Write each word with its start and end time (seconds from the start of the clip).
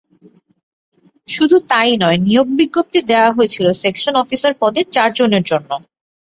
শুধু 1.27 1.57
তা-ই 1.69 1.93
নয়, 2.01 2.17
নিয়োগ 2.19 2.47
বিজ্ঞপ্তি 2.59 2.99
দেওয়া 3.11 3.29
হয়েছিল 3.31 3.65
সেকশন 3.81 4.13
অফিসার 4.23 4.53
পদে 4.61 4.81
চারজনের 4.95 5.43
জন্য। 5.43 5.69